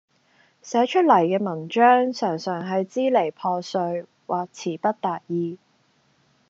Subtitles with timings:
[0.63, 5.59] 寫出嚟嘅文章常常係支離破碎或辭不達意